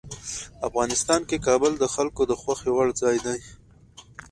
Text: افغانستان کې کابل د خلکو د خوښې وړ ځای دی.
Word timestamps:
افغانستان 0.67 1.21
کې 1.29 1.43
کابل 1.47 1.71
د 1.77 1.85
خلکو 1.95 2.21
د 2.27 2.31
خوښې 2.41 2.71
وړ 2.73 2.87
ځای 3.01 3.17
دی. 3.25 3.39